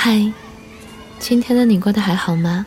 [0.00, 0.32] 嗨，
[1.18, 2.64] 今天的你过得还好吗？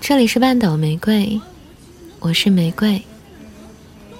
[0.00, 1.40] 这里是半岛玫瑰，
[2.18, 3.00] 我是玫瑰。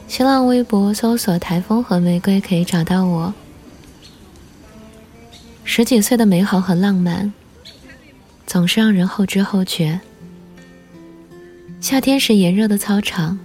[0.07, 3.35] 新浪微博搜索“台风和玫瑰”可以找到我。
[5.65, 7.33] 十几岁的美好和浪漫，
[8.47, 10.01] 总是让人后知后觉。
[11.81, 13.41] 夏天是炎热的操场，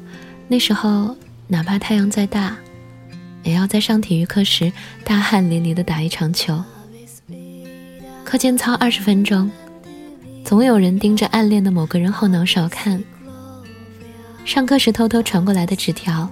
[0.47, 1.17] 那时候
[1.47, 2.55] 哪怕太阳再大，
[3.41, 4.71] 也要在上体育课时
[5.03, 6.63] 大汗淋漓的打一场球。
[8.27, 9.49] 课间操二十分钟，
[10.43, 13.01] 总有人盯着暗恋的某个人后脑勺看。
[14.43, 16.27] 上课时偷偷传过来的纸条，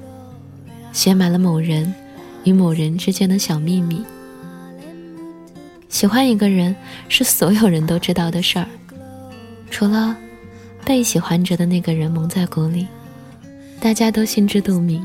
[0.91, 1.95] 写满了某人
[2.44, 4.03] 与某人之间的小秘密。
[5.88, 6.76] 喜欢一个人
[7.08, 8.67] 是所有人都知道的事儿，
[9.72, 10.14] 除了
[10.84, 12.86] 被喜欢着的那个人蒙在鼓里，
[13.80, 15.02] 大家都心知肚明。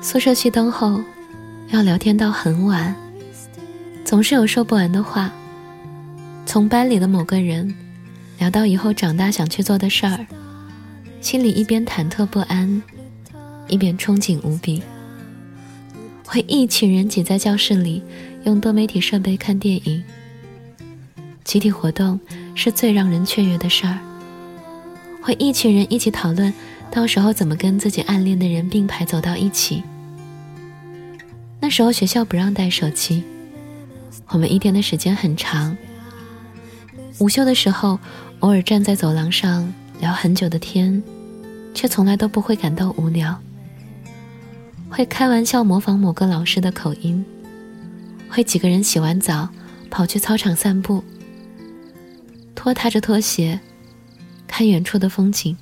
[0.00, 1.02] 宿舍熄灯后，
[1.70, 2.94] 要聊天到很晚，
[4.04, 5.32] 总是有说不完的话。
[6.46, 7.74] 从班里的某个人
[8.38, 10.26] 聊到以后长大想去做的事儿，
[11.20, 12.82] 心里一边忐忑不安，
[13.66, 14.82] 一边憧憬无比。
[16.26, 18.02] 会一群人挤在教室里。
[18.44, 20.04] 用多媒体设备看电影，
[21.44, 22.20] 集体活动
[22.54, 23.98] 是最让人雀跃的事儿。
[25.22, 26.52] 会一群人一起讨论，
[26.90, 29.82] 到时候怎么跟自己暗恋的人并排走到一起。
[31.58, 33.24] 那时候学校不让带手机，
[34.28, 35.76] 我们一天的时间很长。
[37.18, 37.98] 午休的时候，
[38.40, 41.02] 偶尔站在走廊上聊很久的天，
[41.72, 43.38] 却从来都不会感到无聊。
[44.90, 47.24] 会开玩笑模仿某个老师的口音。
[48.28, 49.48] 会几个人洗完澡，
[49.90, 51.04] 跑去操场散步，
[52.54, 53.60] 拖沓着拖鞋，
[54.48, 55.56] 看远处的风景。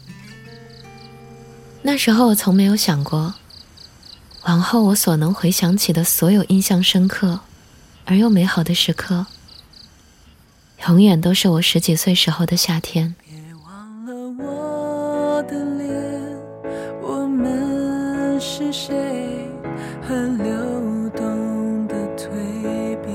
[1.83, 3.35] 那时候我从没有想过，
[4.45, 7.41] 往后我所能回想起的所有印象深刻
[8.05, 9.27] 而又美好的时刻，
[10.89, 13.15] 永远都是我十几岁时候的夏天。
[13.25, 14.13] 别忘了
[14.45, 15.89] 我的脸，
[17.01, 19.49] 我们是谁？
[20.07, 22.29] 河流动的蜕
[23.03, 23.09] 变。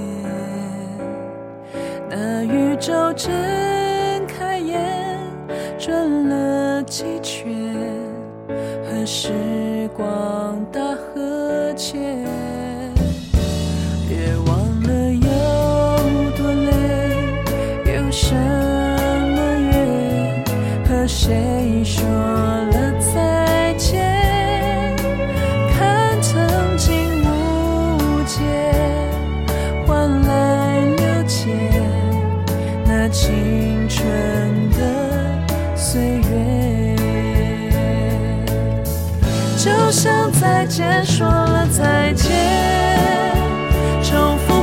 [2.09, 2.43] 那。
[2.43, 3.29] 宇宙睁
[4.25, 5.19] 开眼，
[5.77, 7.51] 转了几圈，
[8.85, 10.07] 和时光
[21.89, 24.93] 说了再见，
[25.73, 26.37] 看曾
[26.75, 28.43] 经误解，
[29.85, 31.47] 换来了解。
[32.85, 34.05] 那青春
[34.71, 34.77] 的
[35.77, 36.95] 岁月
[39.57, 42.29] 就像再见，说了再见，
[44.03, 44.56] 重逢。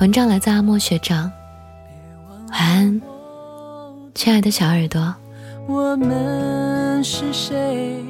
[0.00, 1.32] 文章来自阿莫学长，
[2.28, 3.00] 晚安，
[4.14, 5.14] 亲爱的小耳朵。
[5.66, 8.04] 我们是谁？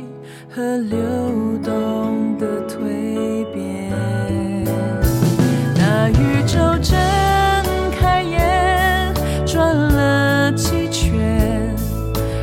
[0.53, 0.99] 和流
[1.63, 3.93] 动的蜕变。
[5.77, 6.97] 那宇宙睁
[7.93, 9.15] 开眼，
[9.47, 11.73] 转了几圈，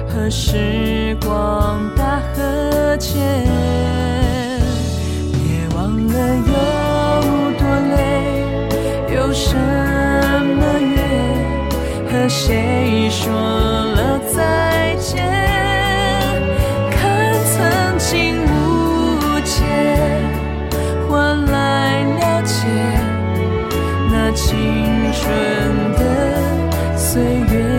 [0.07, 1.77] 和时光
[3.01, 3.19] 间
[5.33, 5.41] 别
[5.75, 6.53] 忘了有
[7.57, 7.61] 多
[7.95, 7.97] 累
[9.15, 10.95] 有什么约
[12.07, 13.99] 和谁说了
[14.31, 15.25] 再见？
[16.91, 17.01] 看
[17.43, 19.51] 曾经无解
[21.09, 22.53] 换来了解
[24.11, 24.45] 那青
[25.11, 25.25] 春
[25.97, 26.01] 的
[26.95, 27.70] 岁月？